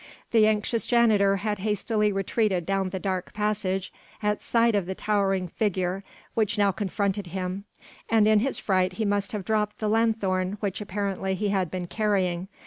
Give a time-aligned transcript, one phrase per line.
[0.31, 3.93] The anxious janitor had hastily retreated down the dark passage
[4.23, 7.65] at sight of the towering figure which now confronted him,
[8.09, 11.85] and in his fright he must have dropped the lanthorn which apparently he had been
[11.85, 12.47] carrying.